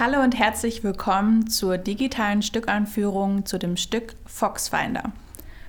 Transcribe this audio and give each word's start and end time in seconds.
Hallo 0.00 0.22
und 0.22 0.38
herzlich 0.38 0.82
willkommen 0.82 1.50
zur 1.50 1.76
digitalen 1.76 2.40
Stückanführung 2.40 3.44
zu 3.44 3.58
dem 3.58 3.76
Stück 3.76 4.14
Foxfinder. 4.24 5.12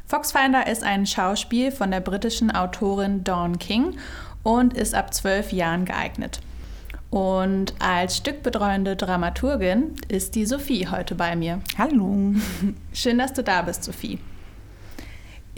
Foxfinder 0.08 0.68
ist 0.68 0.86
ein 0.86 1.06
Schauspiel 1.06 1.70
von 1.70 1.92
der 1.92 2.00
britischen 2.00 2.50
Autorin 2.50 3.26
Dawn 3.26 3.60
King 3.60 3.98
und 4.42 4.74
ist 4.74 4.96
ab 4.96 5.14
zwölf 5.14 5.52
Jahren 5.52 5.84
geeignet. 5.84 6.40
Und 7.10 7.74
als 7.80 8.16
stückbetreuende 8.16 8.96
Dramaturgin 8.96 9.96
ist 10.08 10.36
die 10.36 10.46
Sophie 10.46 10.88
heute 10.88 11.16
bei 11.16 11.36
mir. 11.36 11.60
Hallo. 11.78 12.34
Schön, 12.94 13.18
dass 13.18 13.34
du 13.34 13.44
da 13.44 13.64
bist, 13.64 13.84
Sophie. 13.84 14.18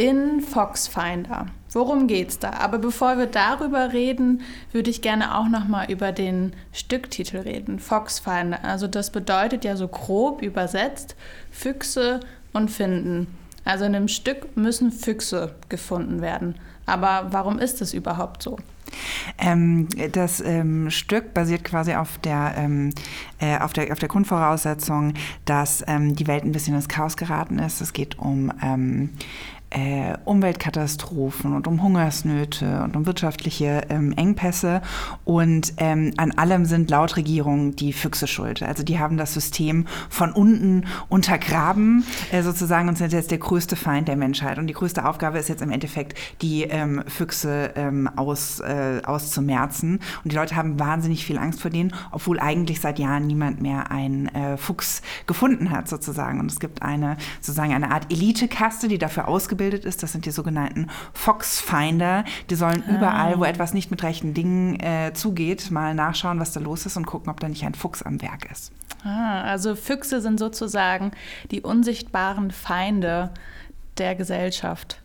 In 0.03 0.41
Foxfinder. 0.41 1.45
Worum 1.71 2.07
geht's 2.07 2.37
da? 2.37 2.49
Aber 2.49 2.77
bevor 2.77 3.17
wir 3.17 3.25
darüber 3.25 3.93
reden, 3.93 4.41
würde 4.73 4.89
ich 4.89 5.01
gerne 5.01 5.37
auch 5.37 5.47
noch 5.47 5.65
mal 5.69 5.89
über 5.89 6.11
den 6.11 6.51
Stücktitel 6.73 7.37
reden. 7.37 7.79
Foxfinder. 7.79 8.65
Also 8.65 8.87
das 8.87 9.13
bedeutet 9.13 9.63
ja 9.63 9.77
so 9.77 9.87
grob 9.87 10.41
übersetzt 10.41 11.15
Füchse 11.51 12.19
und 12.51 12.69
finden. 12.69 13.27
Also 13.63 13.85
in 13.85 13.95
einem 13.95 14.09
Stück 14.09 14.57
müssen 14.57 14.91
Füchse 14.91 15.55
gefunden 15.69 16.19
werden. 16.19 16.55
Aber 16.85 17.27
warum 17.31 17.57
ist 17.57 17.79
das 17.79 17.93
überhaupt 17.93 18.43
so? 18.43 18.57
Ähm, 19.37 19.87
das 20.11 20.41
ähm, 20.41 20.89
Stück 20.89 21.33
basiert 21.33 21.63
quasi 21.63 21.93
auf 21.93 22.17
der, 22.19 22.53
ähm, 22.57 22.91
äh, 23.39 23.57
auf 23.59 23.73
der, 23.73 23.91
auf 23.91 23.99
der 23.99 24.09
Grundvoraussetzung, 24.09 25.13
dass 25.45 25.83
ähm, 25.87 26.15
die 26.15 26.27
Welt 26.27 26.43
ein 26.43 26.51
bisschen 26.51 26.75
ins 26.75 26.89
Chaos 26.89 27.17
geraten 27.17 27.59
ist. 27.59 27.81
Es 27.81 27.93
geht 27.93 28.19
um 28.19 28.51
ähm, 28.61 29.11
äh, 29.73 30.17
Umweltkatastrophen 30.23 31.53
und 31.53 31.67
um 31.67 31.81
Hungersnöte 31.81 32.83
und 32.83 32.95
um 32.95 33.05
wirtschaftliche 33.05 33.81
ähm, 33.89 34.13
Engpässe. 34.13 34.81
Und 35.25 35.73
ähm, 35.77 36.13
an 36.17 36.31
allem 36.31 36.65
sind 36.65 36.89
laut 36.91 37.17
Regierungen 37.17 37.75
die 37.75 37.91
Füchse 37.91 38.27
schuld. 38.27 38.61
Also 38.61 38.83
die 38.83 38.99
haben 38.99 39.17
das 39.17 39.33
System 39.33 39.87
von 40.09 40.31
unten 40.31 40.85
untergraben 41.09 42.05
äh, 42.31 42.43
sozusagen 42.43 42.87
und 42.87 42.97
sind 42.97 43.13
jetzt 43.13 43.31
der 43.31 43.39
größte 43.39 43.75
Feind 43.75 44.07
der 44.07 44.15
Menschheit. 44.15 44.59
Und 44.59 44.67
die 44.67 44.73
größte 44.73 45.05
Aufgabe 45.05 45.39
ist 45.39 45.49
jetzt 45.49 45.63
im 45.63 45.71
Endeffekt, 45.71 46.17
die 46.41 46.63
ähm, 46.63 47.03
Füchse 47.07 47.71
ähm, 47.75 48.07
aus, 48.15 48.59
äh, 48.59 49.01
auszumerzen. 49.03 49.99
Und 50.23 50.31
die 50.31 50.35
Leute 50.35 50.55
haben 50.55 50.79
wahnsinnig 50.79 51.25
viel 51.25 51.39
Angst 51.39 51.61
vor 51.61 51.71
denen, 51.71 51.93
obwohl 52.11 52.39
eigentlich 52.39 52.79
seit 52.79 52.99
Jahren 52.99 53.25
niemand 53.25 53.61
mehr 53.61 53.89
einen 53.89 54.27
äh, 54.27 54.57
Fuchs 54.57 55.01
gefunden 55.25 55.71
hat 55.71 55.89
sozusagen. 55.89 56.39
Und 56.39 56.51
es 56.51 56.59
gibt 56.59 56.83
eine 56.83 57.17
sozusagen 57.41 57.73
eine 57.73 57.89
Art 57.91 58.11
Elitekaste, 58.11 58.87
die 58.87 58.99
dafür 58.99 59.27
ausgebildet 59.27 59.62
ausgebildet 59.63 59.85
ist. 59.85 60.03
Das 60.03 60.11
sind 60.11 60.25
die 60.25 60.31
sogenannten 60.31 60.87
Foxfinder. 61.13 62.25
Die 62.49 62.55
sollen 62.55 62.83
ah. 62.87 62.95
überall, 62.95 63.39
wo 63.39 63.43
etwas 63.43 63.73
nicht 63.73 63.91
mit 63.91 64.03
rechten 64.03 64.33
Dingen 64.33 64.79
äh, 64.79 65.13
zugeht, 65.13 65.71
mal 65.71 65.93
nachschauen, 65.95 66.39
was 66.39 66.51
da 66.51 66.59
los 66.59 66.85
ist 66.85 66.97
und 66.97 67.05
gucken, 67.05 67.29
ob 67.29 67.39
da 67.39 67.47
nicht 67.47 67.63
ein 67.63 67.75
Fuchs 67.75 68.01
am 68.01 68.21
Werk 68.21 68.49
ist. 68.51 68.71
Ah, 69.03 69.41
also 69.43 69.75
Füchse 69.75 70.21
sind 70.21 70.39
sozusagen 70.39 71.11
die 71.51 71.61
unsichtbaren 71.61 72.51
Feinde 72.51 73.31
der 73.97 74.15
Gesellschaft. 74.15 75.01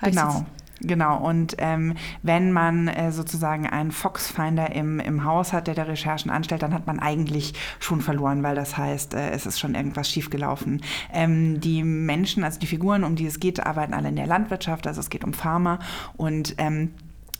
Heißt 0.00 0.16
genau. 0.16 0.46
Genau, 0.84 1.18
und 1.18 1.54
ähm, 1.58 1.94
wenn 2.22 2.50
man 2.50 2.88
äh, 2.88 3.12
sozusagen 3.12 3.68
einen 3.68 3.92
Foxfinder 3.92 4.74
im, 4.74 4.98
im 4.98 5.24
Haus 5.24 5.52
hat, 5.52 5.68
der 5.68 5.74
da 5.74 5.84
Recherchen 5.84 6.30
anstellt, 6.30 6.62
dann 6.62 6.74
hat 6.74 6.88
man 6.88 6.98
eigentlich 6.98 7.54
schon 7.78 8.00
verloren, 8.00 8.42
weil 8.42 8.56
das 8.56 8.76
heißt, 8.76 9.14
äh, 9.14 9.30
es 9.30 9.46
ist 9.46 9.60
schon 9.60 9.76
irgendwas 9.76 10.10
schiefgelaufen. 10.10 10.82
Ähm, 11.12 11.60
die 11.60 11.84
Menschen, 11.84 12.42
also 12.42 12.58
die 12.58 12.66
Figuren, 12.66 13.04
um 13.04 13.14
die 13.14 13.26
es 13.26 13.38
geht, 13.38 13.64
arbeiten 13.64 13.94
alle 13.94 14.08
in 14.08 14.16
der 14.16 14.26
Landwirtschaft, 14.26 14.88
also 14.88 15.00
es 15.00 15.08
geht 15.08 15.22
um 15.22 15.34
Farmer 15.34 15.78
und 16.16 16.56
ähm, 16.58 16.90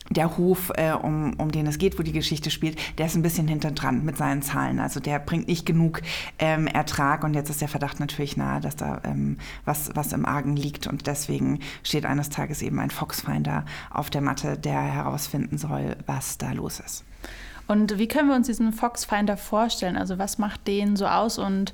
der 0.09 0.37
Hof, 0.37 0.71
äh, 0.75 0.91
um, 0.91 1.33
um 1.39 1.51
den 1.51 1.67
es 1.67 1.77
geht, 1.77 1.97
wo 1.97 2.03
die 2.03 2.11
Geschichte 2.11 2.51
spielt, 2.51 2.77
der 2.97 3.05
ist 3.05 3.15
ein 3.15 3.21
bisschen 3.21 3.47
hinterdran 3.47 4.03
mit 4.03 4.17
seinen 4.17 4.41
Zahlen. 4.41 4.79
Also 4.79 4.99
der 4.99 5.19
bringt 5.19 5.47
nicht 5.47 5.65
genug 5.65 6.01
ähm, 6.39 6.67
Ertrag 6.67 7.23
und 7.23 7.33
jetzt 7.33 7.49
ist 7.49 7.61
der 7.61 7.67
Verdacht 7.67 7.99
natürlich 7.99 8.37
nahe, 8.37 8.61
dass 8.61 8.75
da 8.75 9.01
ähm, 9.03 9.37
was, 9.65 9.91
was 9.95 10.13
im 10.13 10.25
Argen 10.25 10.55
liegt 10.55 10.87
und 10.87 11.07
deswegen 11.07 11.59
steht 11.83 12.05
eines 12.05 12.29
Tages 12.29 12.61
eben 12.61 12.79
ein 12.79 12.91
Foxfinder 12.91 13.65
auf 13.89 14.09
der 14.09 14.21
Matte, 14.21 14.57
der 14.57 14.81
herausfinden 14.81 15.57
soll, 15.57 15.95
was 16.05 16.37
da 16.37 16.51
los 16.51 16.79
ist. 16.79 17.03
Und 17.67 17.97
wie 17.97 18.07
können 18.07 18.27
wir 18.27 18.35
uns 18.35 18.47
diesen 18.47 18.73
Foxfinder 18.73 19.37
vorstellen? 19.37 19.95
Also 19.95 20.19
was 20.19 20.37
macht 20.37 20.67
den 20.67 20.95
so 20.95 21.07
aus 21.07 21.37
und 21.37 21.73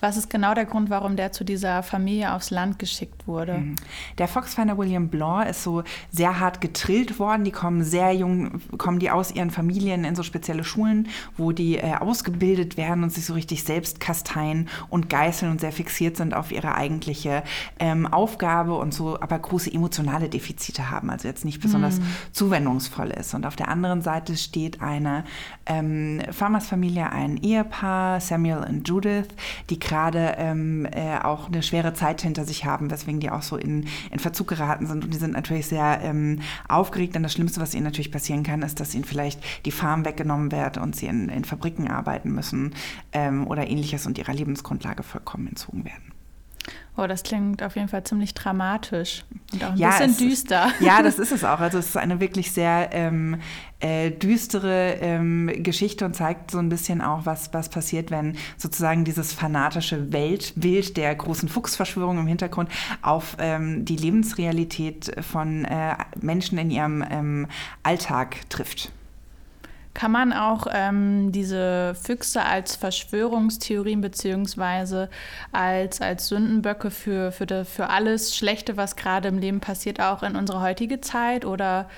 was 0.00 0.16
ist 0.16 0.30
genau 0.30 0.54
der 0.54 0.64
Grund, 0.64 0.90
warum 0.90 1.16
der 1.16 1.32
zu 1.32 1.44
dieser 1.44 1.82
Familie 1.82 2.32
aufs 2.32 2.50
Land 2.50 2.78
geschickt 2.78 3.26
wurde? 3.26 3.58
Mhm. 3.58 3.76
Der 4.18 4.28
Foxfinder 4.28 4.78
William 4.78 5.08
Blanc 5.08 5.48
ist 5.48 5.62
so 5.62 5.82
sehr 6.10 6.38
hart 6.38 6.60
getrillt 6.60 7.18
worden. 7.18 7.44
Die 7.44 7.50
kommen 7.50 7.82
sehr 7.82 8.12
jung, 8.12 8.60
kommen 8.78 8.98
die 8.98 9.10
aus 9.10 9.32
ihren 9.32 9.50
Familien 9.50 10.04
in 10.04 10.14
so 10.14 10.22
spezielle 10.22 10.64
Schulen, 10.64 11.08
wo 11.36 11.52
die 11.52 11.78
äh, 11.78 11.94
ausgebildet 11.94 12.76
werden 12.76 13.02
und 13.02 13.12
sich 13.12 13.24
so 13.24 13.34
richtig 13.34 13.64
selbst 13.64 14.00
kasteien 14.00 14.68
und 14.88 15.10
geißeln 15.10 15.50
und 15.50 15.60
sehr 15.60 15.72
fixiert 15.72 16.16
sind 16.16 16.34
auf 16.34 16.52
ihre 16.52 16.74
eigentliche 16.74 17.42
ähm, 17.78 18.06
Aufgabe 18.06 18.74
und 18.76 18.94
so 18.94 19.20
aber 19.20 19.38
große 19.38 19.72
emotionale 19.72 20.28
Defizite 20.28 20.90
haben, 20.90 21.10
also 21.10 21.26
jetzt 21.28 21.44
nicht 21.44 21.60
besonders 21.60 21.98
mhm. 21.98 22.06
zuwendungsvoll 22.32 23.10
ist. 23.10 23.34
Und 23.34 23.46
auf 23.46 23.56
der 23.56 23.68
anderen 23.68 24.02
Seite 24.02 24.36
steht 24.36 24.80
eine 24.80 25.24
ähm, 25.66 26.22
Farmersfamilie, 26.30 27.10
ein 27.10 27.36
Ehepaar, 27.36 28.20
Samuel 28.20 28.64
und 28.68 28.88
Judith, 28.88 29.28
die 29.70 29.78
gerade 29.88 30.34
ähm, 30.38 30.86
äh, 30.92 31.18
auch 31.18 31.48
eine 31.48 31.62
schwere 31.62 31.94
Zeit 31.94 32.22
hinter 32.22 32.44
sich 32.44 32.64
haben, 32.64 32.90
weswegen 32.90 33.18
die 33.18 33.30
auch 33.30 33.42
so 33.42 33.56
in, 33.56 33.86
in 34.10 34.18
Verzug 34.18 34.46
geraten 34.48 34.86
sind. 34.86 35.04
Und 35.04 35.12
die 35.12 35.18
sind 35.18 35.32
natürlich 35.32 35.66
sehr 35.66 36.00
ähm, 36.02 36.40
aufgeregt. 36.68 37.14
Denn 37.14 37.22
das 37.22 37.32
Schlimmste, 37.32 37.60
was 37.60 37.74
ihnen 37.74 37.84
natürlich 37.84 38.12
passieren 38.12 38.42
kann, 38.42 38.62
ist, 38.62 38.78
dass 38.78 38.94
ihnen 38.94 39.04
vielleicht 39.04 39.42
die 39.64 39.72
Farm 39.72 40.04
weggenommen 40.04 40.52
wird 40.52 40.78
und 40.78 40.94
sie 40.94 41.06
in, 41.06 41.28
in 41.28 41.44
Fabriken 41.44 41.88
arbeiten 41.88 42.32
müssen 42.32 42.74
ähm, 43.12 43.46
oder 43.46 43.68
ähnliches 43.68 44.06
und 44.06 44.18
ihrer 44.18 44.34
Lebensgrundlage 44.34 45.02
vollkommen 45.02 45.48
entzogen 45.48 45.84
werden. 45.84 46.07
Oh, 46.98 47.06
das 47.06 47.22
klingt 47.22 47.62
auf 47.62 47.76
jeden 47.76 47.86
Fall 47.86 48.02
ziemlich 48.02 48.34
dramatisch 48.34 49.22
und 49.52 49.62
auch 49.62 49.70
ein 49.70 49.76
ja, 49.76 49.90
bisschen 49.90 50.16
düster. 50.16 50.66
Ist, 50.66 50.80
ja, 50.80 51.00
das 51.00 51.18
ist 51.20 51.30
es 51.30 51.44
auch. 51.44 51.60
Also 51.60 51.78
es 51.78 51.86
ist 51.86 51.96
eine 51.96 52.18
wirklich 52.18 52.50
sehr 52.50 52.88
ähm, 52.90 53.36
äh, 53.78 54.10
düstere 54.10 54.96
ähm, 55.00 55.48
Geschichte 55.58 56.04
und 56.04 56.16
zeigt 56.16 56.50
so 56.50 56.58
ein 56.58 56.68
bisschen 56.68 57.00
auch, 57.00 57.24
was, 57.24 57.54
was 57.54 57.68
passiert, 57.68 58.10
wenn 58.10 58.36
sozusagen 58.56 59.04
dieses 59.04 59.32
fanatische 59.32 60.12
Weltbild 60.12 60.96
der 60.96 61.14
großen 61.14 61.48
Fuchsverschwörung 61.48 62.18
im 62.18 62.26
Hintergrund 62.26 62.68
auf 63.00 63.36
ähm, 63.38 63.84
die 63.84 63.96
Lebensrealität 63.96 65.14
von 65.24 65.66
äh, 65.66 65.94
Menschen 66.20 66.58
in 66.58 66.72
ihrem 66.72 67.04
ähm, 67.08 67.46
Alltag 67.84 68.50
trifft. 68.50 68.90
Kann 69.98 70.12
man 70.12 70.32
auch 70.32 70.68
ähm, 70.72 71.32
diese 71.32 71.96
Füchse 72.00 72.44
als 72.44 72.76
Verschwörungstheorien 72.76 74.00
beziehungsweise 74.00 75.10
als, 75.50 76.00
als 76.00 76.28
Sündenböcke 76.28 76.92
für, 76.92 77.32
für, 77.32 77.46
de, 77.46 77.64
für 77.64 77.90
alles 77.90 78.36
Schlechte, 78.36 78.76
was 78.76 78.94
gerade 78.94 79.26
im 79.26 79.38
Leben 79.38 79.58
passiert, 79.58 80.00
auch 80.00 80.22
in 80.22 80.36
unsere 80.36 80.60
heutige 80.60 81.00
Zeit 81.00 81.44
oder 81.44 81.90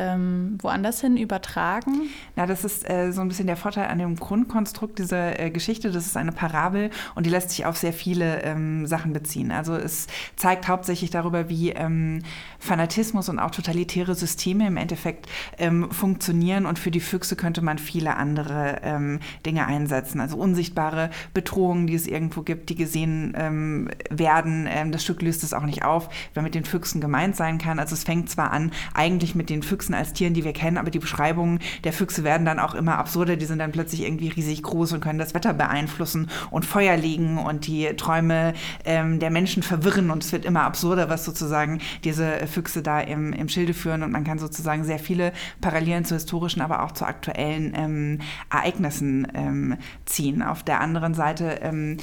ähm, 0.00 0.58
woanders 0.60 1.00
hin 1.00 1.16
übertragen? 1.16 2.08
Na, 2.34 2.46
das 2.46 2.64
ist 2.64 2.88
äh, 2.88 3.12
so 3.12 3.20
ein 3.20 3.28
bisschen 3.28 3.46
der 3.46 3.56
Vorteil 3.56 3.88
an 3.88 3.98
dem 3.98 4.16
Grundkonstrukt 4.16 4.98
dieser 4.98 5.38
äh, 5.38 5.50
Geschichte. 5.50 5.90
Das 5.90 6.06
ist 6.06 6.16
eine 6.16 6.32
Parabel 6.32 6.90
und 7.14 7.26
die 7.26 7.30
lässt 7.30 7.50
sich 7.50 7.66
auf 7.66 7.76
sehr 7.76 7.92
viele 7.92 8.42
ähm, 8.42 8.86
Sachen 8.86 9.12
beziehen. 9.12 9.52
Also 9.52 9.74
es 9.74 10.06
zeigt 10.36 10.68
hauptsächlich 10.68 11.10
darüber, 11.10 11.48
wie 11.48 11.70
ähm, 11.70 12.22
Fanatismus 12.58 13.28
und 13.28 13.38
auch 13.38 13.50
totalitäre 13.50 14.14
Systeme 14.14 14.66
im 14.66 14.76
Endeffekt 14.76 15.28
ähm, 15.58 15.90
funktionieren 15.90 16.66
und 16.66 16.78
für 16.78 16.90
die 16.90 17.00
Füchse 17.00 17.36
könnte 17.36 17.62
man 17.62 17.78
viele 17.78 18.16
andere 18.16 18.80
ähm, 18.82 19.20
Dinge 19.44 19.66
einsetzen. 19.66 20.20
Also 20.20 20.36
unsichtbare 20.36 21.10
Bedrohungen, 21.34 21.86
die 21.86 21.94
es 21.94 22.06
irgendwo 22.06 22.42
gibt, 22.42 22.70
die 22.70 22.74
gesehen 22.74 23.34
ähm, 23.36 23.90
werden. 24.10 24.68
das 24.92 25.02
Stück 25.02 25.20
löst 25.22 25.42
es 25.42 25.52
auch 25.52 25.64
nicht 25.64 25.84
auf, 25.84 26.08
wer 26.34 26.42
mit 26.42 26.54
den 26.54 26.64
Füchsen 26.64 27.00
gemeint 27.00 27.36
sein 27.36 27.58
kann. 27.58 27.78
Also 27.78 27.94
es 27.94 28.04
fängt 28.04 28.30
zwar 28.30 28.50
an, 28.52 28.72
eigentlich 28.94 29.34
mit 29.34 29.50
den 29.50 29.62
Füchsen 29.62 29.89
Füchsen 29.90 29.94
als 29.94 30.12
Tieren, 30.12 30.34
die 30.34 30.44
wir 30.44 30.52
kennen, 30.52 30.78
aber 30.78 30.90
die 30.90 30.98
Beschreibungen 30.98 31.58
der 31.84 31.92
Füchse 31.92 32.24
werden 32.24 32.44
dann 32.44 32.58
auch 32.58 32.74
immer 32.74 32.98
absurder. 32.98 33.36
Die 33.36 33.46
sind 33.46 33.58
dann 33.58 33.72
plötzlich 33.72 34.02
irgendwie 34.02 34.28
riesig 34.28 34.62
groß 34.62 34.92
und 34.92 35.00
können 35.00 35.18
das 35.18 35.34
Wetter 35.34 35.52
beeinflussen 35.54 36.30
und 36.50 36.64
Feuer 36.64 36.96
legen 36.96 37.38
und 37.38 37.66
die 37.66 37.86
Träume 37.96 38.54
ähm, 38.84 39.18
der 39.18 39.30
Menschen 39.30 39.62
verwirren 39.62 40.10
und 40.10 40.22
es 40.24 40.32
wird 40.32 40.44
immer 40.44 40.62
absurder, 40.62 41.08
was 41.08 41.24
sozusagen 41.24 41.80
diese 42.04 42.46
Füchse 42.46 42.82
da 42.82 43.00
im, 43.00 43.32
im 43.32 43.48
Schilde 43.48 43.74
führen 43.74 44.02
und 44.02 44.12
man 44.12 44.24
kann 44.24 44.38
sozusagen 44.38 44.84
sehr 44.84 44.98
viele 44.98 45.32
Parallelen 45.60 46.04
zu 46.04 46.14
historischen, 46.14 46.62
aber 46.62 46.82
auch 46.82 46.92
zu 46.92 47.04
aktuellen 47.04 47.72
ähm, 47.74 48.18
Ereignissen 48.50 49.26
ähm, 49.34 49.76
ziehen. 50.06 50.42
Auf 50.42 50.62
der 50.62 50.80
anderen 50.80 51.14
Seite 51.14 51.60
ähm, 51.62 51.96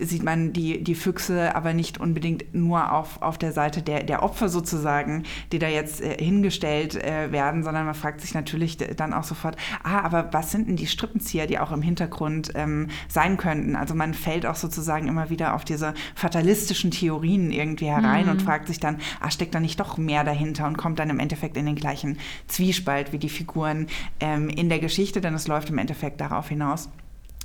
sieht 0.00 0.22
man 0.22 0.52
die, 0.52 0.82
die 0.82 0.94
Füchse 0.94 1.54
aber 1.54 1.74
nicht 1.74 1.98
unbedingt 1.98 2.54
nur 2.54 2.92
auf, 2.92 3.20
auf 3.22 3.38
der 3.38 3.52
Seite 3.52 3.82
der, 3.82 4.02
der 4.02 4.22
Opfer 4.22 4.48
sozusagen, 4.48 5.24
die 5.52 5.58
da 5.58 5.68
jetzt 5.68 6.00
äh, 6.00 6.16
hingestellt 6.18 6.94
äh, 7.08 7.32
werden, 7.32 7.62
sondern 7.62 7.86
man 7.86 7.94
fragt 7.94 8.20
sich 8.20 8.34
natürlich 8.34 8.76
dann 8.76 9.14
auch 9.14 9.24
sofort, 9.24 9.56
ah, 9.82 10.00
aber 10.00 10.32
was 10.32 10.50
sind 10.50 10.68
denn 10.68 10.76
die 10.76 10.86
Strippenzieher, 10.86 11.46
die 11.46 11.58
auch 11.58 11.72
im 11.72 11.82
Hintergrund 11.82 12.52
ähm, 12.54 12.88
sein 13.08 13.36
könnten? 13.36 13.76
Also 13.76 13.94
man 13.94 14.12
fällt 14.14 14.44
auch 14.44 14.56
sozusagen 14.56 15.08
immer 15.08 15.30
wieder 15.30 15.54
auf 15.54 15.64
diese 15.64 15.94
fatalistischen 16.14 16.90
Theorien 16.90 17.50
irgendwie 17.50 17.86
herein 17.86 18.26
mhm. 18.26 18.32
und 18.32 18.42
fragt 18.42 18.68
sich 18.68 18.78
dann, 18.78 18.98
ah, 19.20 19.30
steckt 19.30 19.54
da 19.54 19.60
nicht 19.60 19.80
doch 19.80 19.96
mehr 19.96 20.22
dahinter 20.22 20.66
und 20.66 20.76
kommt 20.76 20.98
dann 20.98 21.10
im 21.10 21.18
Endeffekt 21.18 21.56
in 21.56 21.66
den 21.66 21.76
gleichen 21.76 22.18
Zwiespalt 22.46 23.12
wie 23.12 23.18
die 23.18 23.28
Figuren 23.28 23.86
ähm, 24.20 24.48
in 24.50 24.68
der 24.68 24.78
Geschichte, 24.78 25.20
denn 25.20 25.34
es 25.34 25.48
läuft 25.48 25.70
im 25.70 25.78
Endeffekt 25.78 26.20
darauf 26.20 26.48
hinaus 26.48 26.90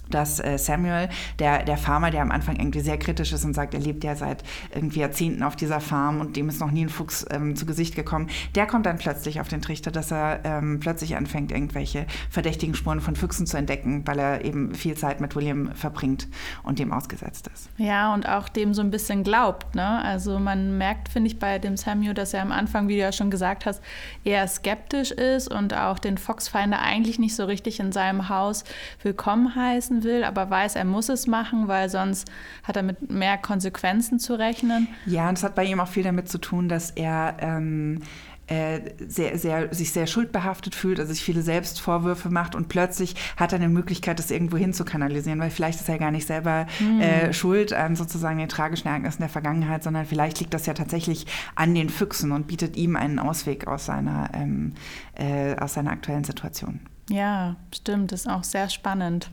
dass 0.10 0.40
äh, 0.40 0.58
Samuel, 0.58 1.10
der, 1.40 1.64
der 1.64 1.78
Farmer, 1.78 2.12
der 2.12 2.22
am 2.22 2.32
Anfang 2.32 2.56
irgendwie 2.56 2.82
sehr 2.82 2.98
kritisch 2.98 3.34
ist 3.34 3.46
und 3.46 3.54
sagt, 3.54 3.74
er 3.74 3.80
lebt 3.80 4.04
ja 4.04 4.16
seit 4.16 4.44
irgendwie 4.74 5.00
Jahrzehnten 5.00 5.44
auf 5.44 5.56
dieser 5.56 5.80
Farm 5.80 6.20
und 6.20 6.36
dem 6.36 6.50
ist 6.50 6.60
noch 6.60 6.72
nie 6.72 6.86
ein 6.86 6.90
Fuchs 6.90 7.26
ähm, 7.32 7.56
zu 7.56 7.66
Gesicht 7.66 7.96
gekommen, 7.96 8.30
der 8.56 8.68
kommt 8.68 8.86
dann 8.86 8.98
plötzlich 8.98 9.40
auf 9.42 9.48
den 9.48 9.62
Trichter, 9.62 9.92
dass 9.92 10.12
er 10.12 10.42
ähm, 10.44 10.80
plötzlich 10.80 11.16
anfängt, 11.16 11.52
irgendwelche 11.52 12.06
verdächtigen 12.30 12.76
Spuren 12.76 13.02
von 13.02 13.16
Füchsen 13.16 13.48
zu 13.48 13.58
entdecken, 13.58 14.06
weil 14.06 14.20
er 14.20 14.46
eben 14.46 14.76
viel 14.76 14.96
Zeit 14.96 15.22
mit 15.22 15.36
William 15.36 15.72
verbringt 15.74 16.28
und 16.64 16.80
dem 16.80 16.92
ausgesetzt 16.92 17.50
ist. 17.54 17.70
Ja, 17.78 18.14
und 18.14 18.28
auch 18.28 18.50
dem 18.50 18.74
so 18.74 18.82
ein 18.82 18.92
bisschen 18.92 19.24
glaubt. 19.24 19.76
Ne? 19.76 20.04
Also 20.04 20.40
man 20.40 20.78
merkt, 20.78 21.10
finde 21.10 21.28
ich, 21.28 21.40
bei 21.40 21.60
dem 21.60 21.78
Samuel, 21.78 22.14
dass 22.14 22.34
er 22.34 22.42
am 22.42 22.52
Anfang, 22.52 22.88
wie 22.88 22.96
du 22.96 23.02
ja 23.02 23.12
schon 23.12 23.32
gesagt 23.32 23.66
hast, 23.66 23.82
eher 24.24 24.48
skeptisch 24.48 25.12
ist 25.12 25.48
und 25.48 25.74
auch 25.74 26.00
den 26.00 26.18
Foxfinder 26.18 26.80
eigentlich 26.80 27.20
nicht 27.20 27.36
so 27.36 27.46
richtig 27.46 27.80
in 27.80 27.92
seinem 27.92 28.30
Haus 28.30 28.64
willkommen 29.02 29.56
heißen 29.56 29.93
will, 30.02 30.24
aber 30.24 30.50
weiß, 30.50 30.76
er 30.76 30.86
muss 30.86 31.10
es 31.10 31.28
machen, 31.28 31.68
weil 31.68 31.90
sonst 31.90 32.28
hat 32.64 32.76
er 32.78 32.84
mit 32.84 33.12
mehr 33.12 33.38
Konsequenzen 33.38 34.18
zu 34.18 34.34
rechnen. 34.34 34.88
Ja, 35.06 35.30
und 35.30 35.38
es 35.38 35.44
hat 35.44 35.54
bei 35.54 35.66
ihm 35.66 35.80
auch 35.80 35.88
viel 35.88 36.04
damit 36.04 36.30
zu 36.30 36.40
tun, 36.40 36.70
dass 36.70 36.90
er 36.90 37.38
ähm, 37.40 38.00
äh, 38.48 38.82
sehr, 39.08 39.38
sehr, 39.38 39.74
sich 39.74 39.92
sehr 39.92 40.06
schuldbehaftet 40.06 40.76
fühlt, 40.76 41.00
also 41.00 41.14
sich 41.14 41.24
viele 41.24 41.42
Selbstvorwürfe 41.42 42.30
macht 42.30 42.56
und 42.56 42.68
plötzlich 42.68 43.16
hat 43.38 43.54
er 43.54 43.56
eine 43.56 43.70
Möglichkeit, 43.70 44.20
das 44.20 44.32
irgendwo 44.32 44.58
hin 44.58 44.74
zu 44.74 44.84
kanalisieren, 44.84 45.40
weil 45.40 45.50
vielleicht 45.50 45.80
ist 45.80 45.88
er 45.88 45.98
gar 45.98 46.12
nicht 46.12 46.28
selber 46.28 46.68
mhm. 46.80 47.00
äh, 47.00 47.34
schuld 47.34 47.72
an 47.72 47.96
sozusagen 47.96 48.40
den 48.40 48.50
tragischen 48.50 48.90
Ereignissen 48.90 49.22
der 49.22 49.30
Vergangenheit, 49.30 49.84
sondern 49.84 50.06
vielleicht 50.06 50.42
liegt 50.42 50.54
das 50.54 50.66
ja 50.66 50.74
tatsächlich 50.74 51.26
an 51.56 51.74
den 51.74 51.90
Füchsen 51.90 52.34
und 52.34 52.48
bietet 52.48 52.76
ihm 52.76 52.98
einen 52.98 53.18
Ausweg 53.18 53.66
aus 53.68 53.86
seiner, 53.86 54.30
ähm, 54.34 54.74
äh, 55.16 55.56
aus 55.56 55.76
seiner 55.76 55.92
aktuellen 55.92 56.26
Situation. 56.26 56.82
Ja, 57.10 57.56
stimmt, 57.74 58.12
das 58.12 58.22
ist 58.22 58.28
auch 58.28 58.44
sehr 58.44 58.70
spannend 58.70 59.30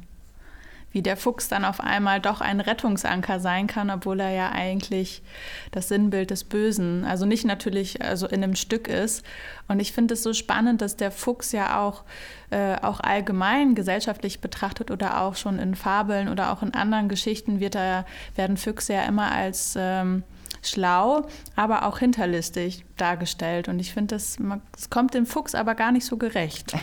wie 0.92 1.02
der 1.02 1.16
Fuchs 1.16 1.48
dann 1.48 1.64
auf 1.64 1.80
einmal 1.80 2.20
doch 2.20 2.40
ein 2.40 2.60
Rettungsanker 2.60 3.40
sein 3.40 3.66
kann, 3.66 3.90
obwohl 3.90 4.20
er 4.20 4.30
ja 4.30 4.50
eigentlich 4.52 5.22
das 5.70 5.88
Sinnbild 5.88 6.30
des 6.30 6.44
Bösen, 6.44 7.04
also 7.04 7.26
nicht 7.26 7.44
natürlich 7.44 8.02
also 8.02 8.26
in 8.26 8.42
einem 8.42 8.56
Stück 8.56 8.88
ist. 8.88 9.24
Und 9.68 9.80
ich 9.80 9.92
finde 9.92 10.14
es 10.14 10.22
so 10.22 10.32
spannend, 10.32 10.82
dass 10.82 10.96
der 10.96 11.10
Fuchs 11.10 11.52
ja 11.52 11.80
auch, 11.80 12.02
äh, 12.50 12.76
auch 12.82 13.00
allgemein 13.00 13.74
gesellschaftlich 13.74 14.40
betrachtet 14.40 14.90
oder 14.90 15.22
auch 15.22 15.36
schon 15.36 15.58
in 15.58 15.74
Fabeln 15.74 16.28
oder 16.28 16.52
auch 16.52 16.62
in 16.62 16.74
anderen 16.74 17.08
Geschichten 17.08 17.60
wird 17.60 17.76
er, 17.76 18.04
werden 18.34 18.56
Füchse 18.56 18.94
ja 18.94 19.02
immer 19.02 19.30
als 19.30 19.74
ähm, 19.76 20.24
schlau, 20.62 21.26
aber 21.56 21.86
auch 21.86 21.98
hinterlistig 21.98 22.84
dargestellt. 23.00 23.68
Und 23.68 23.78
ich 23.78 23.92
finde, 23.92 24.14
das, 24.14 24.36
das 24.72 24.90
kommt 24.90 25.14
dem 25.14 25.26
Fuchs 25.26 25.54
aber 25.54 25.74
gar 25.74 25.92
nicht 25.92 26.04
so 26.04 26.16
gerecht. 26.16 26.74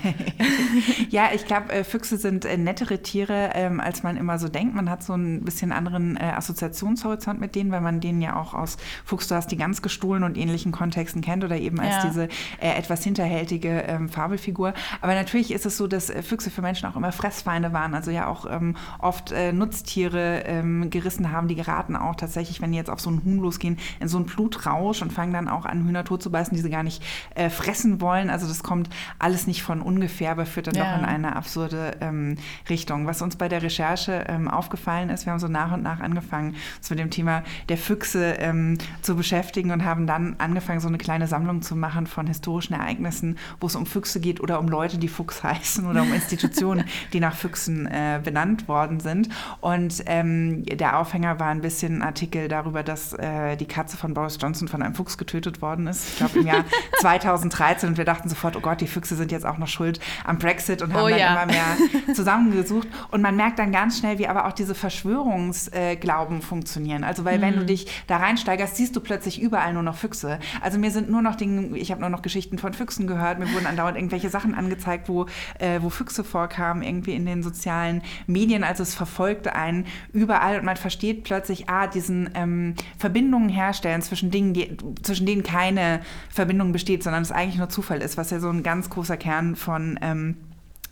ja, 1.09 1.29
ich 1.33 1.45
glaube, 1.45 1.71
äh, 1.71 1.83
Füchse 1.83 2.17
sind 2.17 2.45
äh, 2.45 2.57
nettere 2.57 3.01
Tiere, 3.01 3.51
ähm, 3.53 3.79
als 3.79 4.03
man 4.03 4.17
immer 4.17 4.39
so 4.39 4.47
denkt. 4.47 4.75
Man 4.75 4.89
hat 4.89 5.03
so 5.03 5.13
ein 5.13 5.43
bisschen 5.43 5.71
anderen 5.71 6.17
äh, 6.17 6.23
Assoziationshorizont 6.35 7.39
mit 7.39 7.55
denen, 7.55 7.71
weil 7.71 7.81
man 7.81 7.99
denen 7.99 8.21
ja 8.21 8.39
auch 8.39 8.53
aus 8.53 8.77
Fuchs, 9.05 9.27
du 9.27 9.35
hast 9.35 9.51
die 9.51 9.57
ganz 9.57 9.81
gestohlen 9.81 10.23
und 10.23 10.37
ähnlichen 10.37 10.71
Kontexten 10.71 11.21
kennt 11.21 11.43
oder 11.43 11.57
eben 11.57 11.79
als 11.79 12.03
ja. 12.03 12.07
diese 12.07 12.27
etwas 12.59 13.03
hinterhältige 13.03 13.83
ähm, 13.87 14.09
Fabelfigur. 14.09 14.73
Aber 15.01 15.13
natürlich 15.13 15.51
ist 15.51 15.65
es 15.65 15.77
so, 15.77 15.87
dass 15.87 16.11
Füchse 16.21 16.49
für 16.49 16.61
Menschen 16.61 16.87
auch 16.89 16.95
immer 16.95 17.11
Fressfeinde 17.11 17.73
waren, 17.73 17.93
also 17.93 18.11
ja 18.11 18.27
auch 18.27 18.45
ähm, 18.49 18.75
oft 18.99 19.33
Nutztiere 19.53 20.87
gerissen 20.89 21.31
haben. 21.31 21.47
Die 21.47 21.55
geraten 21.55 21.95
auch 21.95 22.15
tatsächlich, 22.15 22.61
wenn 22.61 22.71
die 22.71 22.77
jetzt 22.77 22.89
auf 22.89 22.99
so 22.99 23.09
einen 23.09 23.23
Huhn 23.23 23.39
losgehen, 23.39 23.77
in 23.99 24.07
so 24.07 24.17
einen 24.17 24.25
Blutrausch 24.25 25.01
und 25.01 25.11
fangen 25.13 25.33
dann 25.33 25.47
auch 25.47 25.65
an, 25.65 25.85
Hühner 25.85 26.03
tot 26.07 26.23
zu 26.23 26.31
beißen, 26.31 26.55
die 26.55 26.63
sie 26.63 26.69
gar 26.69 26.83
nicht 26.83 27.03
äh, 27.35 27.49
fressen 27.49 28.01
wollen. 28.01 28.29
Also 28.29 28.47
das 28.47 28.63
kommt 28.63 28.89
alles 29.19 29.45
nicht 29.45 29.61
von 29.61 29.81
ungefähr, 29.81 30.31
aber 30.31 30.45
führt 30.45 30.67
dann 30.67 30.75
ja. 30.75 30.91
doch 30.91 30.99
in 30.99 31.05
eine 31.05 31.35
absurde 31.35 31.91
ähm, 32.01 32.37
Richtung. 32.69 33.05
Was 33.07 33.21
uns 33.21 33.35
bei 33.35 33.49
der 33.49 33.61
Recherche 33.61 34.25
ähm, 34.27 34.47
aufgefallen 34.47 35.09
ist, 35.09 35.25
wir 35.25 35.33
haben 35.33 35.39
so 35.39 35.47
nach 35.47 35.71
und 35.73 35.83
nach 35.83 35.99
angefangen, 35.99 36.55
uns 36.77 36.89
mit 36.89 36.99
dem 36.99 37.09
Thema 37.09 37.43
der 37.69 37.77
Füchse 37.77 38.35
ähm, 38.39 38.77
zu 39.01 39.15
beschäftigen 39.15 39.71
und 39.71 39.83
haben 39.83 40.07
dann 40.07 40.35
angefangen, 40.37 40.79
so 40.79 40.87
eine 40.87 40.97
kleine 40.97 41.27
Sammlung 41.27 41.61
zu 41.61 41.75
machen 41.75 42.07
von 42.07 42.27
historischen 42.27 42.73
Ereignissen, 42.73 43.37
wo 43.59 43.67
es 43.67 43.75
um 43.75 43.85
Füchse 43.85 44.19
geht 44.19 44.39
oder 44.39 44.59
um 44.59 44.69
Leute, 44.69 44.97
die 44.97 45.09
Fuchs 45.09 45.43
heißen 45.43 45.85
oder 45.85 46.01
um 46.01 46.13
Institutionen, 46.13 46.85
die 47.13 47.19
nach 47.19 47.35
Füchsen 47.35 47.85
äh, 47.87 48.21
benannt 48.23 48.67
worden 48.67 48.99
sind. 48.99 49.29
Und 49.59 50.03
ähm, 50.05 50.63
der 50.65 50.99
Aufhänger 50.99 51.39
war 51.39 51.49
ein 51.49 51.61
bisschen 51.61 51.97
ein 51.97 52.03
Artikel 52.03 52.47
darüber, 52.47 52.83
dass 52.83 53.13
äh, 53.13 53.57
die 53.57 53.65
Katze 53.65 53.97
von 53.97 54.13
Boris 54.13 54.37
Johnson 54.39 54.67
von 54.67 54.81
einem 54.81 54.95
Fuchs 54.95 55.17
getötet 55.17 55.61
worden 55.61 55.87
ist 55.87 55.96
ist, 55.97 56.09
ich 56.11 56.17
glaube 56.17 56.39
im 56.39 56.47
Jahr 56.47 56.65
2013 56.99 57.89
und 57.89 57.97
wir 57.97 58.05
dachten 58.05 58.29
sofort, 58.29 58.55
oh 58.55 58.59
Gott, 58.59 58.81
die 58.81 58.87
Füchse 58.87 59.15
sind 59.15 59.31
jetzt 59.31 59.45
auch 59.45 59.57
noch 59.57 59.67
schuld 59.67 59.99
am 60.23 60.37
Brexit 60.37 60.81
und 60.81 60.93
haben 60.93 61.03
oh, 61.03 61.09
dann 61.09 61.19
ja. 61.19 61.43
immer 61.43 61.45
mehr 61.45 62.15
zusammengesucht. 62.15 62.87
Und 63.11 63.21
man 63.21 63.35
merkt 63.35 63.59
dann 63.59 63.71
ganz 63.71 63.99
schnell, 63.99 64.17
wie 64.19 64.27
aber 64.27 64.47
auch 64.47 64.53
diese 64.53 64.75
Verschwörungsglauben 64.75 66.41
funktionieren. 66.41 67.03
Also 67.03 67.25
weil 67.25 67.37
mhm. 67.37 67.41
wenn 67.41 67.53
du 67.55 67.61
mhm. 67.61 67.67
dich 67.67 68.03
da 68.07 68.17
reinsteigerst, 68.17 68.75
siehst 68.75 68.95
du 68.95 68.99
plötzlich 68.99 69.41
überall 69.41 69.73
nur 69.73 69.83
noch 69.83 69.95
Füchse. 69.95 70.39
Also 70.61 70.79
mir 70.79 70.91
sind 70.91 71.09
nur 71.09 71.21
noch 71.21 71.35
Dinge, 71.35 71.77
ich 71.77 71.91
habe 71.91 72.01
nur 72.01 72.09
noch 72.09 72.21
Geschichten 72.21 72.57
von 72.57 72.73
Füchsen 72.73 73.07
gehört, 73.07 73.39
mir 73.39 73.51
wurden 73.53 73.65
andauernd 73.65 73.97
irgendwelche 73.97 74.29
Sachen 74.29 74.55
angezeigt, 74.55 75.09
wo, 75.09 75.25
äh, 75.59 75.79
wo 75.81 75.89
Füchse 75.89 76.23
vorkamen, 76.23 76.83
irgendwie 76.83 77.13
in 77.13 77.25
den 77.25 77.43
sozialen 77.43 78.01
Medien. 78.27 78.63
Also 78.63 78.83
es 78.83 78.95
verfolgte 78.95 79.55
einen 79.55 79.85
überall 80.13 80.59
und 80.59 80.65
man 80.65 80.77
versteht 80.77 81.23
plötzlich, 81.23 81.69
ah, 81.69 81.87
diesen 81.87 82.29
ähm, 82.35 82.75
Verbindungen 82.97 83.49
herstellen 83.49 84.01
zwischen 84.01 84.31
Dingen, 84.31 84.53
die, 84.53 84.77
zwischen 85.01 85.25
denen 85.25 85.43
keine 85.43 85.86
Verbindung 86.29 86.71
besteht, 86.71 87.03
sondern 87.03 87.21
es 87.21 87.31
eigentlich 87.31 87.57
nur 87.57 87.69
Zufall 87.69 88.01
ist, 88.01 88.17
was 88.17 88.29
ja 88.29 88.39
so 88.39 88.49
ein 88.49 88.63
ganz 88.63 88.89
großer 88.89 89.17
Kern 89.17 89.55
von 89.55 89.99
ähm, 90.01 90.37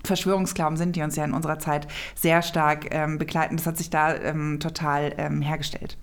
Verschwörungsglauben 0.03 0.77
sind, 0.77 0.95
die 0.95 1.01
uns 1.01 1.15
ja 1.15 1.25
in 1.25 1.33
unserer 1.33 1.59
Zeit 1.59 1.87
sehr 2.15 2.41
stark 2.41 2.93
ähm, 2.93 3.17
begleiten. 3.17 3.57
Das 3.57 3.65
hat 3.65 3.77
sich 3.77 3.89
da 3.89 4.15
ähm, 4.15 4.59
total 4.59 5.13
ähm, 5.17 5.41
hergestellt. 5.41 5.97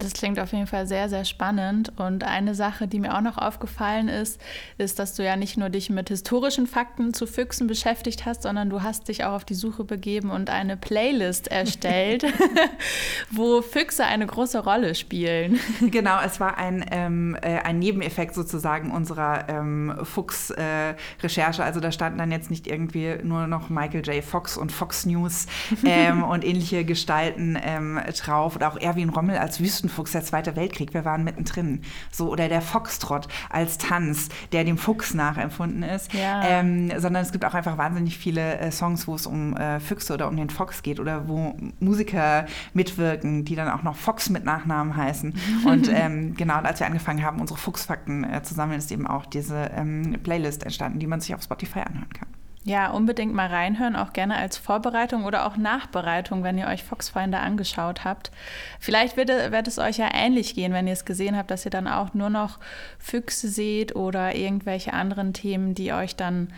Das 0.00 0.14
klingt 0.14 0.40
auf 0.40 0.52
jeden 0.52 0.66
Fall 0.66 0.86
sehr, 0.86 1.08
sehr 1.08 1.24
spannend. 1.24 1.92
Und 1.98 2.24
eine 2.24 2.54
Sache, 2.54 2.88
die 2.88 2.98
mir 2.98 3.16
auch 3.16 3.20
noch 3.20 3.38
aufgefallen 3.38 4.08
ist, 4.08 4.40
ist, 4.78 4.98
dass 4.98 5.14
du 5.14 5.24
ja 5.24 5.36
nicht 5.36 5.56
nur 5.56 5.68
dich 5.68 5.90
mit 5.90 6.08
historischen 6.08 6.66
Fakten 6.66 7.12
zu 7.12 7.26
Füchsen 7.26 7.66
beschäftigt 7.66 8.24
hast, 8.24 8.42
sondern 8.42 8.70
du 8.70 8.82
hast 8.82 9.08
dich 9.08 9.24
auch 9.24 9.32
auf 9.32 9.44
die 9.44 9.54
Suche 9.54 9.84
begeben 9.84 10.30
und 10.30 10.48
eine 10.48 10.76
Playlist 10.76 11.48
erstellt, 11.48 12.24
wo 13.30 13.60
Füchse 13.62 14.04
eine 14.04 14.26
große 14.26 14.64
Rolle 14.64 14.94
spielen. 14.94 15.60
Genau, 15.90 16.20
es 16.24 16.40
war 16.40 16.56
ein, 16.56 16.84
ähm, 16.90 17.36
äh, 17.42 17.58
ein 17.58 17.78
Nebeneffekt 17.78 18.34
sozusagen 18.34 18.92
unserer 18.92 19.48
ähm, 19.48 19.94
Fuchs-Recherche. 20.02 21.62
Äh, 21.62 21.64
also 21.64 21.80
da 21.80 21.90
standen 21.90 22.18
dann 22.18 22.30
jetzt 22.30 22.50
nicht 22.50 22.66
irgendwie 22.66 23.16
nur 23.22 23.46
noch 23.46 23.70
Michael 23.70 24.06
J. 24.06 24.22
Fox 24.22 24.56
und 24.56 24.70
Fox 24.70 25.04
News 25.04 25.46
ähm, 25.84 26.22
und 26.22 26.44
ähnliche 26.44 26.84
Gestalten 26.84 27.58
ähm, 27.60 28.00
drauf 28.24 28.56
oder 28.56 28.68
auch 28.68 28.76
Erwin 28.76 29.08
Rommel 29.10 29.36
als 29.38 29.60
Wüsten 29.60 29.89
Fuchs, 29.90 30.12
der 30.12 30.22
Zweite 30.22 30.56
Weltkrieg, 30.56 30.94
wir 30.94 31.04
waren 31.04 31.24
mittendrin. 31.24 31.82
So, 32.10 32.30
oder 32.30 32.48
der 32.48 32.62
Foxtrot 32.62 33.28
als 33.48 33.78
Tanz, 33.78 34.28
der 34.52 34.64
dem 34.64 34.78
Fuchs 34.78 35.14
nachempfunden 35.14 35.82
ist. 35.82 36.12
Ja. 36.14 36.42
Ähm, 36.44 36.92
sondern 36.98 37.22
es 37.22 37.32
gibt 37.32 37.44
auch 37.44 37.54
einfach 37.54 37.78
wahnsinnig 37.78 38.16
viele 38.18 38.58
äh, 38.58 38.70
Songs, 38.70 39.06
wo 39.06 39.14
es 39.14 39.26
um 39.26 39.56
äh, 39.56 39.80
Füchse 39.80 40.14
oder 40.14 40.28
um 40.28 40.36
den 40.36 40.50
Fox 40.50 40.82
geht 40.82 41.00
oder 41.00 41.28
wo 41.28 41.56
Musiker 41.80 42.46
mitwirken, 42.74 43.44
die 43.44 43.54
dann 43.54 43.68
auch 43.68 43.82
noch 43.82 43.96
Fox 43.96 44.30
mit 44.30 44.44
Nachnamen 44.44 44.96
heißen. 44.96 45.34
Und 45.66 45.90
ähm, 45.92 46.34
genau, 46.34 46.56
als 46.56 46.80
wir 46.80 46.86
angefangen 46.86 47.24
haben, 47.24 47.40
unsere 47.40 47.58
Fuchsfakten 47.58 48.24
äh, 48.24 48.42
zu 48.42 48.54
sammeln, 48.54 48.78
ist 48.78 48.90
eben 48.90 49.06
auch 49.06 49.26
diese 49.26 49.70
ähm, 49.76 50.16
Playlist 50.22 50.64
entstanden, 50.64 50.98
die 50.98 51.06
man 51.06 51.20
sich 51.20 51.34
auf 51.34 51.42
Spotify 51.42 51.80
anhören 51.80 52.12
kann. 52.12 52.28
Ja, 52.70 52.92
unbedingt 52.92 53.34
mal 53.34 53.48
reinhören, 53.48 53.96
auch 53.96 54.12
gerne 54.12 54.36
als 54.36 54.56
Vorbereitung 54.56 55.24
oder 55.24 55.44
auch 55.44 55.56
Nachbereitung, 55.56 56.44
wenn 56.44 56.56
ihr 56.56 56.68
euch 56.68 56.84
Foxfinder 56.84 57.40
angeschaut 57.40 58.04
habt. 58.04 58.30
Vielleicht 58.78 59.16
wird, 59.16 59.28
wird 59.28 59.66
es 59.66 59.80
euch 59.80 59.96
ja 59.96 60.08
ähnlich 60.14 60.54
gehen, 60.54 60.72
wenn 60.72 60.86
ihr 60.86 60.92
es 60.92 61.04
gesehen 61.04 61.36
habt, 61.36 61.50
dass 61.50 61.64
ihr 61.64 61.72
dann 61.72 61.88
auch 61.88 62.14
nur 62.14 62.30
noch 62.30 62.60
Füchse 63.00 63.48
seht 63.48 63.96
oder 63.96 64.36
irgendwelche 64.36 64.92
anderen 64.92 65.32
Themen, 65.32 65.74
die 65.74 65.92
euch 65.92 66.14
dann 66.14 66.52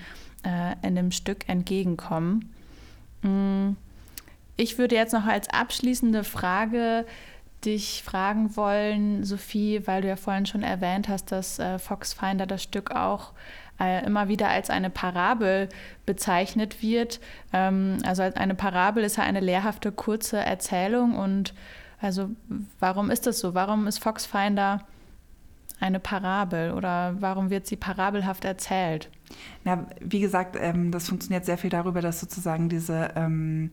äh, 0.45 0.75
in 0.87 0.97
dem 0.97 1.13
Stück 1.13 1.49
entgegenkommen. 1.49 2.53
Mm, 3.23 3.71
ich 4.59 4.77
würde 4.77 4.97
jetzt 4.97 5.15
noch 5.15 5.25
als 5.25 5.49
abschließende 5.49 6.25
Frage 6.25 7.07
dich 7.65 8.03
fragen 8.05 8.57
wollen, 8.57 9.25
Sophie, 9.25 9.87
weil 9.87 10.03
du 10.03 10.09
ja 10.09 10.17
vorhin 10.17 10.47
schon 10.47 10.63
erwähnt 10.63 11.09
hast, 11.09 11.33
dass 11.33 11.59
äh, 11.59 11.79
Foxfinder 11.79 12.47
das 12.47 12.63
Stück 12.63 12.91
auch 12.91 13.33
äh, 13.81 14.05
immer 14.05 14.29
wieder 14.29 14.49
als 14.49 14.71
eine 14.71 14.91
Parabel 14.91 15.69
bezeichnet 16.07 16.83
wird. 16.83 17.21
Ähm, 17.53 17.99
also 18.05 18.23
eine 18.23 18.55
Parabel 18.55 19.05
ist 19.05 19.17
ja 19.17 19.25
eine 19.25 19.41
lehrhafte 19.41 19.93
kurze 19.93 20.39
Erzählung 20.39 21.17
und 21.17 21.55
also 22.01 22.31
warum 22.81 23.11
ist 23.11 23.27
das 23.27 23.39
so? 23.39 23.55
Warum 23.55 23.87
ist 23.87 23.99
Foxfinder 23.99 24.81
eine 25.81 26.01
Parabel 26.01 26.73
oder 26.73 27.17
warum 27.21 27.51
wird 27.51 27.67
sie 27.67 27.77
parabelhaft 27.77 28.45
erzählt? 28.45 29.11
Na, 29.65 29.87
wie 30.01 30.21
gesagt, 30.21 30.57
ähm, 30.61 30.91
das 30.91 31.09
funktioniert 31.09 31.45
sehr 31.45 31.59
viel 31.59 31.71
darüber, 31.71 32.01
dass 32.01 32.21
sozusagen 32.21 32.69
diese 32.69 33.13
ähm, 33.17 33.71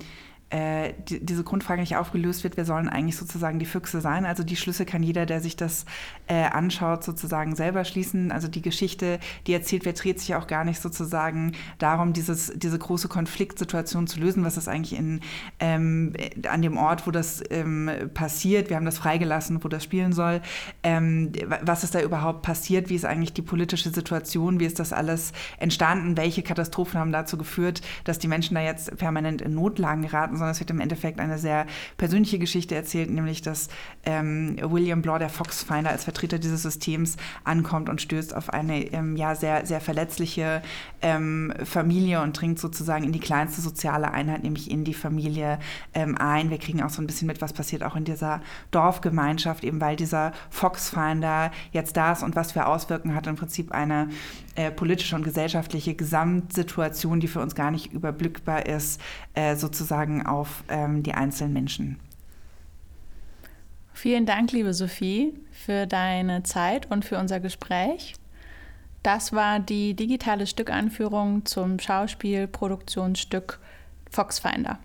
äh, 0.50 0.94
die, 1.08 1.24
diese 1.24 1.44
Grundfrage 1.44 1.82
nicht 1.82 1.96
aufgelöst 1.96 2.44
wird, 2.44 2.58
wir 2.58 2.66
sollen 2.66 2.90
eigentlich 2.90 3.18
sozusagen 3.18 3.60
die 3.60 3.66
Füchse 3.66 4.02
sein. 4.02 4.26
Also 4.26 4.44
die 4.44 4.56
Schlüsse 4.56 4.84
kann 4.86 5.04
jeder, 5.04 5.28
der 5.28 5.42
sich 5.42 5.56
das 5.56 5.86
äh, 6.28 6.44
anschaut, 6.44 7.04
sozusagen 7.04 7.56
selber 7.56 7.86
schließen. 7.86 8.32
Also 8.32 8.48
die 8.48 8.64
Geschichte, 8.64 9.20
die 9.46 9.54
erzählt 9.54 9.86
wird, 9.86 10.04
dreht 10.04 10.20
sich 10.20 10.34
auch 10.34 10.48
gar 10.48 10.66
nicht 10.66 10.82
sozusagen 10.82 11.52
darum, 11.78 12.14
dieses, 12.14 12.52
diese 12.56 12.80
große 12.80 13.08
Konfliktsituation 13.08 14.08
zu 14.08 14.20
lösen, 14.20 14.44
was 14.44 14.58
ist 14.58 14.68
eigentlich 14.68 14.98
in, 14.98 15.22
ähm, 15.60 16.14
an 16.50 16.64
dem 16.64 16.78
Ort, 16.78 17.06
wo 17.06 17.12
das 17.12 17.44
ähm, 17.52 17.92
passiert. 18.16 18.70
Wir 18.70 18.78
haben 18.78 18.86
das 18.86 18.98
freigelassen, 18.98 19.64
wo 19.64 19.68
das 19.68 19.84
spielen 19.84 20.14
soll. 20.14 20.42
Ähm, 20.82 21.32
was 21.62 21.84
ist 21.84 21.94
da 21.94 22.02
überhaupt 22.02 22.42
passiert? 22.42 22.90
Wie 22.90 22.96
ist 22.96 23.06
eigentlich 23.06 23.34
die 23.34 23.44
politische 23.44 23.92
Situation? 23.92 24.60
Wie 24.60 24.66
ist 24.66 24.80
das 24.80 24.94
alles 24.94 25.32
entstanden? 25.60 26.18
Welche 26.18 26.42
Katastrophen 26.42 27.00
haben 27.00 27.12
dazu 27.12 27.38
geführt, 27.38 27.82
dass 28.04 28.18
die 28.18 28.28
Menschen 28.28 28.56
da 28.56 28.62
jetzt 28.62 28.98
permanent 28.98 29.42
in 29.44 29.54
Notlagen 29.54 30.02
geraten? 30.02 30.39
Sondern 30.40 30.52
es 30.52 30.60
wird 30.60 30.72
im 30.72 30.80
Endeffekt 30.80 31.20
eine 31.20 31.38
sehr 31.38 31.66
persönliche 31.98 32.40
Geschichte 32.40 32.76
erzählt, 32.76 33.10
nämlich 33.10 33.42
dass 33.42 33.70
ähm, 34.06 34.58
William 34.62 35.02
Blaw, 35.02 35.20
der 35.20 35.30
Foxfinder, 35.30 35.92
als 35.92 36.04
Vertreter 36.04 36.40
dieses 36.40 36.64
Systems 36.64 37.18
ankommt 37.44 37.90
und 37.90 38.02
stößt 38.02 38.36
auf 38.36 38.52
eine 38.52 38.86
ähm, 38.92 39.16
ja, 39.16 39.36
sehr, 39.36 39.66
sehr 39.66 39.82
verletzliche 39.82 40.62
ähm, 41.02 41.54
Familie 41.64 42.22
und 42.22 42.40
dringt 42.40 42.60
sozusagen 42.60 43.04
in 43.04 43.12
die 43.12 43.20
kleinste 43.20 43.62
soziale 43.62 44.12
Einheit, 44.12 44.44
nämlich 44.44 44.72
in 44.72 44.84
die 44.84 44.94
Familie 44.94 45.60
ähm, 45.94 46.18
ein. 46.18 46.50
Wir 46.50 46.58
kriegen 46.58 46.82
auch 46.82 46.90
so 46.90 47.02
ein 47.02 47.08
bisschen 47.08 47.28
mit, 47.28 47.42
was 47.42 47.54
passiert 47.54 47.84
auch 47.84 47.96
in 47.96 48.06
dieser 48.06 48.42
Dorfgemeinschaft, 48.72 49.64
eben 49.64 49.80
weil 49.82 49.96
dieser 49.96 50.32
Foxfinder 50.50 51.52
jetzt 51.72 51.96
da 51.98 52.14
ist 52.14 52.24
und 52.24 52.36
was 52.36 52.54
für 52.54 52.66
Auswirkungen 52.66 53.16
hat 53.16 53.28
im 53.28 53.36
Prinzip 53.36 53.72
eine 53.72 54.10
äh, 54.60 54.72
politische 54.72 55.16
und 55.16 55.24
gesellschaftliche 55.24 55.96
Gesamtsituation, 55.96 57.22
die 57.22 57.30
für 57.30 57.40
uns 57.40 57.56
gar 57.56 57.72
nicht 57.72 57.94
überblickbar 57.94 58.66
ist, 58.66 59.00
äh, 59.34 59.56
sozusagen 59.56 60.26
auf 60.26 60.66
ähm, 60.68 61.02
die 61.02 61.14
einzelnen 61.14 61.54
Menschen. 61.54 61.98
Vielen 63.94 64.26
Dank, 64.26 64.52
liebe 64.52 64.74
Sophie, 64.74 65.34
für 65.52 65.88
deine 65.88 66.44
Zeit 66.44 66.92
und 66.92 67.06
für 67.06 67.18
unser 67.18 67.40
Gespräch. 67.40 68.16
Das 69.02 69.32
war 69.32 69.62
die 69.62 69.94
digitale 69.94 70.46
Stückanführung 70.46 71.46
zum 71.46 71.80
Schauspielproduktionsstück 71.80 73.60
Foxfinder. 74.12 74.78